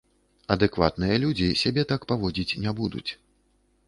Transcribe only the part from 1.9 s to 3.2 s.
так паводзіць не будуць.